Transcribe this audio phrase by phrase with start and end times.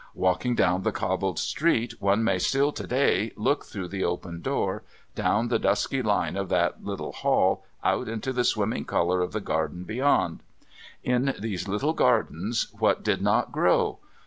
[0.15, 4.81] Walking down the cobbled street, one may still to day look through the open door,
[5.13, 9.39] down the dusky line of the little hall, out into the swimming colour of the
[9.39, 10.41] garden beyond.
[11.03, 13.99] In these little gardens, what did not grow?